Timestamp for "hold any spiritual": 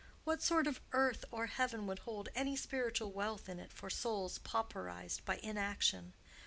1.99-3.11